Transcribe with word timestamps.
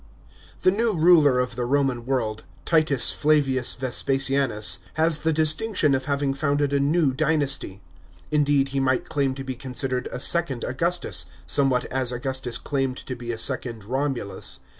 §1. 0.03 0.09
THE 0.61 0.71
new 0.83 0.93
ruler 0.93 1.39
of 1.39 1.55
the 1.55 1.63
Roman 1.63 2.07
world, 2.07 2.43
Titus 2.65 3.11
Flavius 3.11 3.75
Ves 3.75 4.01
pasianus, 4.01 4.79
has 4.95 5.19
the 5.19 5.31
distinction 5.31 5.93
of 5.93 6.05
having 6.05 6.33
founded 6.33 6.73
a 6.73 6.79
new 6.79 7.13
dynasty. 7.13 7.81
Indeed 8.31 8.69
he 8.69 8.79
might 8.79 9.07
claim 9.09 9.35
to 9.35 9.43
be 9.43 9.53
considered 9.55 10.09
a 10.11 10.19
second 10.19 10.63
Augustus, 10.63 11.27
some 11.45 11.69
what 11.69 11.85
as 11.93 12.11
Augustus 12.11 12.57
claimed 12.57 12.97
to 12.97 13.15
be 13.15 13.31
a 13.31 13.37
second 13.37 13.83
Romulus. 13.83 14.61